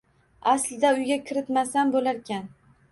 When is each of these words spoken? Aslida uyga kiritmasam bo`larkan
Aslida 0.53 0.91
uyga 1.01 1.19
kiritmasam 1.29 1.95
bo`larkan 1.99 2.55